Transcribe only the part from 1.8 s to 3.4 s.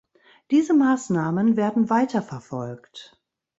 weiterverfolgt.